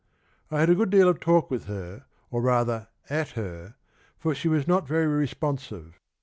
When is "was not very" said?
4.47-5.05